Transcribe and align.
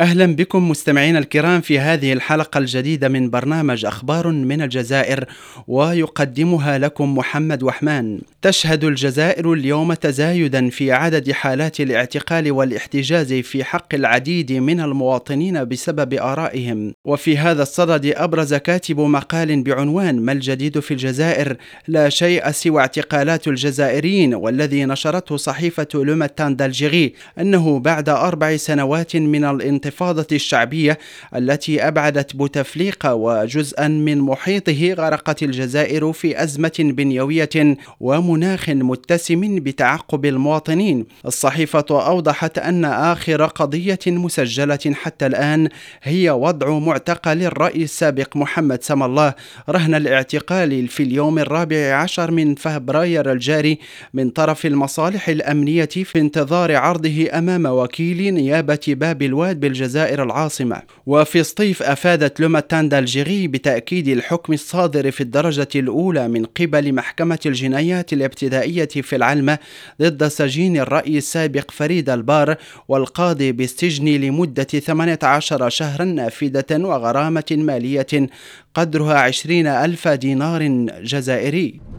أهلا 0.00 0.26
بكم 0.26 0.68
مستمعينا 0.68 1.18
الكرام 1.18 1.60
في 1.60 1.78
هذه 1.78 2.12
الحلقة 2.12 2.58
الجديدة 2.58 3.08
من 3.08 3.30
برنامج 3.30 3.84
أخبار 3.84 4.28
من 4.28 4.62
الجزائر 4.62 5.24
ويقدمها 5.68 6.78
لكم 6.78 7.14
محمد 7.14 7.62
وحمان. 7.62 8.20
تشهد 8.42 8.84
الجزائر 8.84 9.52
اليوم 9.52 9.94
تزايدا 9.94 10.70
في 10.70 10.92
عدد 10.92 11.32
حالات 11.32 11.80
الاعتقال 11.80 12.52
والاحتجاز 12.52 13.32
في 13.32 13.64
حق 13.64 13.94
العديد 13.94 14.52
من 14.52 14.80
المواطنين 14.80 15.64
بسبب 15.64 16.14
آرائهم، 16.14 16.92
وفي 17.04 17.38
هذا 17.38 17.62
الصدد 17.62 18.12
أبرز 18.16 18.54
كاتب 18.54 19.00
مقال 19.00 19.62
بعنوان 19.62 20.20
ما 20.20 20.32
الجديد 20.32 20.80
في 20.80 20.90
الجزائر؟ 20.90 21.56
لا 21.88 22.08
شيء 22.08 22.50
سوى 22.50 22.80
اعتقالات 22.80 23.48
الجزائريين 23.48 24.34
والذي 24.34 24.84
نشرته 24.84 25.36
صحيفة 25.36 25.88
لوماتان 25.94 26.56
دالجيري 26.56 27.14
أنه 27.38 27.78
بعد 27.78 28.08
أربع 28.08 28.56
سنوات 28.56 29.16
من 29.16 29.44
الانتفاضه 29.44 29.89
الانتفاضة 29.90 30.26
الشعبية 30.32 30.98
التي 31.36 31.88
أبعدت 31.88 32.36
بوتفليقة 32.36 33.14
وجزءا 33.14 33.88
من 33.88 34.18
محيطه 34.18 34.92
غرقت 34.92 35.42
الجزائر 35.42 36.12
في 36.12 36.42
أزمة 36.42 36.72
بنيوية 36.78 37.76
ومناخ 38.00 38.70
متسم 38.70 39.60
بتعقب 39.60 40.24
المواطنين. 40.26 41.06
الصحيفة 41.26 41.84
أوضحت 41.90 42.58
أن 42.58 42.84
آخر 42.84 43.46
قضية 43.46 43.98
مسجلة 44.06 44.78
حتى 44.92 45.26
الآن 45.26 45.68
هي 46.02 46.30
وضع 46.30 46.78
معتقل 46.78 47.42
الرئيس 47.42 47.90
السابق 47.90 48.36
محمد 48.36 48.82
سم 48.82 49.02
الله. 49.02 49.34
رهن 49.68 49.94
الاعتقال 49.94 50.88
في 50.88 51.02
اليوم 51.02 51.38
الرابع 51.38 51.94
عشر 51.94 52.30
من 52.30 52.54
فبراير 52.54 53.32
الجاري 53.32 53.78
من 54.14 54.30
طرف 54.30 54.66
المصالح 54.66 55.28
الأمنية 55.28 55.84
في 55.84 56.18
انتظار 56.20 56.76
عرضه 56.76 57.26
أمام 57.32 57.66
وكيل 57.66 58.34
نيابة 58.34 58.80
باب 58.88 59.22
الواد 59.22 59.60
بالجزائر 59.60 59.79
العاصمة. 60.22 60.82
وفي 61.06 61.40
الصيف 61.40 61.82
أفادت 61.82 62.40
لوماتان 62.40 62.88
دالجيري 62.88 63.48
بتأكيد 63.48 64.08
الحكم 64.08 64.52
الصادر 64.52 65.10
في 65.10 65.20
الدرجة 65.20 65.68
الأولى 65.76 66.28
من 66.28 66.44
قبل 66.44 66.94
محكمة 66.94 67.38
الجنايات 67.46 68.12
الابتدائية 68.12 68.84
في 68.84 69.16
العلمة 69.16 69.58
ضد 70.02 70.28
سجين 70.28 70.76
الرأي 70.76 71.18
السابق 71.18 71.70
فريد 71.70 72.10
البار 72.10 72.56
والقاضي 72.88 73.52
بالسجن 73.52 74.08
لمدة 74.08 74.64
18 74.64 75.68
شهرا 75.68 76.04
نافذة 76.04 76.64
وغرامة 76.70 77.44
مالية 77.50 78.28
قدرها 78.74 79.14
20 79.14 79.66
ألف 79.66 80.08
دينار 80.08 80.68
جزائري. 81.02 81.89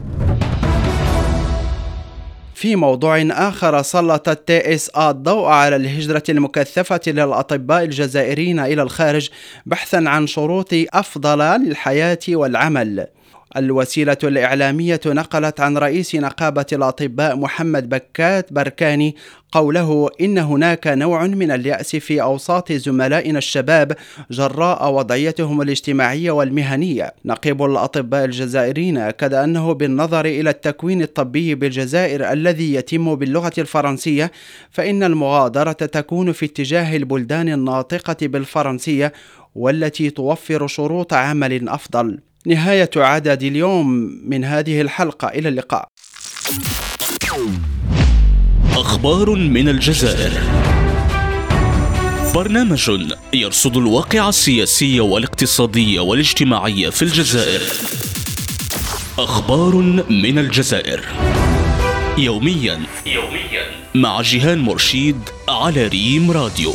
في 2.62 2.76
موضوع 2.76 3.22
آخر 3.30 3.82
سلطت 3.82 4.46
تي 4.46 4.74
أس 4.74 4.83
آ 4.83 4.88
الضوء 4.88 5.46
على 5.46 5.76
الهجرة 5.76 6.22
المكثفة 6.28 7.00
للأطباء 7.06 7.84
الجزائريين 7.84 8.60
إلى 8.60 8.82
الخارج 8.82 9.30
بحثا 9.66 10.04
عن 10.06 10.26
شروط 10.26 10.68
أفضل 10.72 11.38
للحياة 11.38 12.18
والعمل. 12.28 13.06
الوسيلة 13.56 14.16
الإعلامية 14.24 15.00
نقلت 15.06 15.60
عن 15.60 15.78
رئيس 15.78 16.14
نقابة 16.14 16.66
الأطباء 16.72 17.36
محمد 17.36 17.88
بكات 17.88 18.52
بركاني 18.52 19.16
قوله 19.52 20.10
إن 20.20 20.38
هناك 20.38 20.86
نوع 20.86 21.26
من 21.26 21.50
اليأس 21.50 21.96
في 21.96 22.22
أوساط 22.22 22.72
زملائنا 22.72 23.38
الشباب 23.38 23.96
جراء 24.30 24.92
وضعيتهم 24.92 25.62
الاجتماعية 25.62 26.30
والمهنية. 26.30 27.14
نقيب 27.24 27.62
الأطباء 27.62 28.24
الجزائريين 28.24 28.98
أكد 28.98 29.34
أنه 29.34 29.72
بالنظر 29.72 30.24
إلى 30.24 30.50
التكوين 30.50 31.02
الطبي 31.02 31.54
بالجزائر 31.54 32.32
الذي 32.32 32.74
يتم 32.74 33.14
باللغة 33.14 33.52
الفرنسية 33.58 34.32
فإن 34.70 35.02
المغادرة 35.02 35.72
تكون 35.72 36.32
في 36.32 36.46
اتجاه 36.46 36.96
البلدان 36.96 37.48
الناطقة 37.48 38.16
بالفرنسية 38.26 39.12
والتي 39.54 40.10
توفر 40.10 40.66
شروط 40.66 41.14
عمل 41.14 41.68
أفضل. 41.68 42.18
نهاية 42.46 42.90
عدد 42.96 43.42
اليوم 43.42 43.86
من 44.24 44.44
هذه 44.44 44.80
الحلقة 44.80 45.28
إلى 45.28 45.48
اللقاء. 45.48 45.88
أخبار 48.74 49.30
من 49.30 49.68
الجزائر 49.68 50.32
برنامج 52.34 52.90
يرصد 53.32 53.76
الواقع 53.76 54.28
السياسي 54.28 55.00
والاقتصادي 55.00 55.98
والاجتماعي 55.98 56.90
في 56.90 57.02
الجزائر. 57.02 57.60
أخبار 59.18 59.74
من 60.10 60.38
الجزائر 60.38 61.00
يوميا 62.18 62.80
يوميا 63.06 63.64
مع 63.94 64.22
جيهان 64.22 64.58
مرشيد 64.58 65.20
على 65.48 65.86
ريم 65.86 66.30
راديو 66.30 66.72